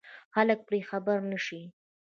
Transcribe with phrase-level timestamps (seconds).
[0.33, 1.61] خلک پرې خبر نه شي.